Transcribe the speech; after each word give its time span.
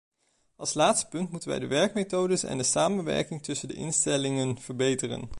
Als 0.57 0.73
laatste 0.73 1.07
punt 1.07 1.31
moeten 1.31 1.49
wij 1.49 1.59
de 1.59 1.67
werkmethodes 1.67 2.43
en 2.43 2.57
de 2.57 2.63
samenwerking 2.63 3.43
tussen 3.43 3.67
de 3.67 3.73
instellingen 3.73 4.57
verbeteren. 4.61 5.29